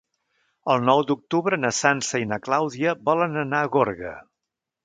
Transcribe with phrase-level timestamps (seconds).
[0.75, 4.19] El nou d'octubre na Sança i na Clàudia volen anar a Gorga.